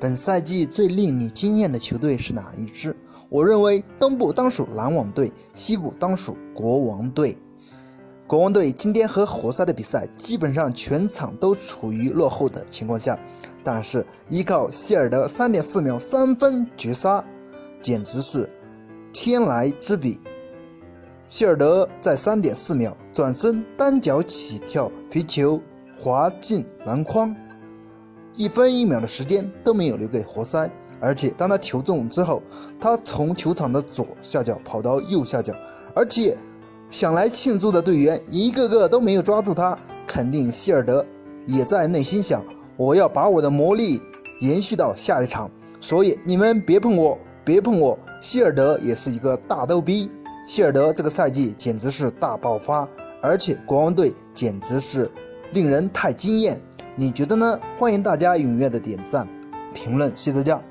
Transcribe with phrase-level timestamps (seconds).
[0.00, 2.96] 本赛季最令你惊艳的球队是哪一支？
[3.28, 7.36] 我认为东部当属篮网队，西部当属国王队。
[8.26, 13.18] 国王队今天和活塞的比赛，基本上全场都处于落后的情况下，
[13.62, 17.22] 但是依靠希尔德三点四秒三分绝杀，
[17.78, 18.48] 简直是
[19.12, 20.18] 天来之笔。
[21.26, 25.60] 希尔德在三点四秒转身单脚起跳，皮球
[25.98, 27.36] 滑进篮筐。
[28.34, 32.42] 一分一秒的时间都没有留给活塞，而且当他球中之后，
[32.80, 35.52] 他从球场的左下角跑到右下角，
[35.94, 36.36] 而且
[36.88, 41.04] 想来庆祝的队员一个个都没有抓住他，肯定希尔德
[41.46, 42.44] 也在内心想：
[42.76, 44.00] 我要把我的魔力
[44.40, 47.98] 延续到下一场，所以你们别碰我，别碰我。
[48.20, 50.10] 希尔德也是一个大逗逼，
[50.46, 52.86] 希尔德这个赛季简直是大爆发，
[53.22, 55.10] 而且国王队简直是
[55.52, 56.60] 令人太惊艳。
[57.00, 57.58] 你觉得呢？
[57.78, 59.26] 欢迎大家踊跃的点赞、
[59.72, 60.62] 评论，谢谢大家。